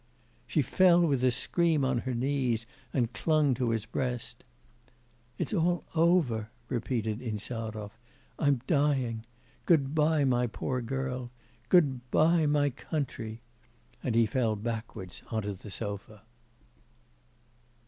She 0.47 0.63
fell 0.63 0.99
with 1.01 1.23
a 1.23 1.29
scream 1.29 1.85
on 1.85 1.99
her 1.99 2.13
knees, 2.15 2.65
and 2.91 3.13
clung 3.13 3.53
to 3.53 3.69
his 3.69 3.85
breast. 3.85 4.43
'It's 5.37 5.53
all 5.53 5.83
over,' 5.93 6.49
repeated 6.69 7.21
Insarov: 7.21 7.91
'I'm 8.39 8.61
dying... 8.65 9.27
Good 9.67 9.93
bye, 9.93 10.25
my 10.25 10.47
poor 10.47 10.81
girl! 10.81 11.29
good 11.69 12.09
bye, 12.09 12.47
my 12.47 12.71
country!' 12.71 13.41
and 14.01 14.15
he 14.15 14.25
fell 14.25 14.55
backwards 14.55 15.21
on 15.29 15.43
to 15.43 15.53
the 15.53 15.69
sofa. 15.69 16.23